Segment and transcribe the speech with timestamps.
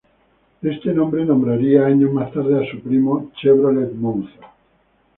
[0.63, 4.33] Este nombre nombraría años más tarde a su primo Chevrolet Monza.